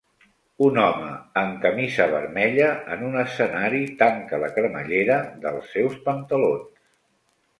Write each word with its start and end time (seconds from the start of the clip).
Un 0.67 0.77
home 0.83 1.09
amb 1.41 1.59
camisa 1.65 2.05
vermella 2.13 2.69
en 2.95 3.03
un 3.09 3.19
escenari 3.25 3.83
tanca 4.01 4.39
la 4.45 4.49
cremallera 4.55 5.21
dels 5.45 5.69
seus 5.77 6.01
pantalons. 6.09 6.83